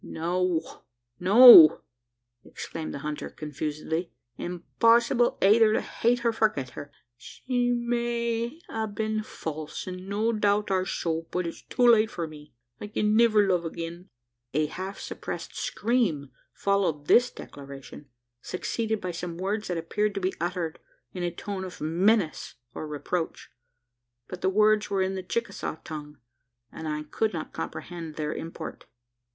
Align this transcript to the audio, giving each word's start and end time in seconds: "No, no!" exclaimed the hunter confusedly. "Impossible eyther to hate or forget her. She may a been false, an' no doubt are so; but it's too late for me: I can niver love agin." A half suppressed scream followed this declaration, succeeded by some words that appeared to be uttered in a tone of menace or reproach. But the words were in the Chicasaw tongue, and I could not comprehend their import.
"No, 0.03 0.81
no!" 1.19 1.83
exclaimed 2.43 2.91
the 2.91 2.97
hunter 3.05 3.29
confusedly. 3.29 4.11
"Impossible 4.35 5.37
eyther 5.43 5.73
to 5.73 5.81
hate 5.81 6.25
or 6.25 6.33
forget 6.33 6.71
her. 6.71 6.91
She 7.17 7.69
may 7.71 8.59
a 8.67 8.87
been 8.87 9.21
false, 9.21 9.87
an' 9.87 10.09
no 10.09 10.33
doubt 10.33 10.71
are 10.71 10.87
so; 10.87 11.27
but 11.29 11.45
it's 11.45 11.61
too 11.61 11.87
late 11.87 12.09
for 12.09 12.25
me: 12.27 12.51
I 12.79 12.87
can 12.87 13.15
niver 13.15 13.47
love 13.47 13.63
agin." 13.63 14.09
A 14.55 14.65
half 14.65 14.99
suppressed 14.99 15.55
scream 15.55 16.31
followed 16.51 17.05
this 17.05 17.29
declaration, 17.29 18.09
succeeded 18.41 19.01
by 19.01 19.11
some 19.11 19.37
words 19.37 19.67
that 19.67 19.77
appeared 19.77 20.15
to 20.15 20.19
be 20.19 20.33
uttered 20.41 20.79
in 21.13 21.21
a 21.21 21.29
tone 21.29 21.63
of 21.63 21.79
menace 21.79 22.55
or 22.73 22.87
reproach. 22.87 23.51
But 24.27 24.41
the 24.41 24.49
words 24.49 24.89
were 24.89 25.03
in 25.03 25.13
the 25.13 25.21
Chicasaw 25.21 25.83
tongue, 25.83 26.17
and 26.71 26.87
I 26.87 27.03
could 27.03 27.33
not 27.33 27.53
comprehend 27.53 28.15
their 28.15 28.33
import. 28.33 28.87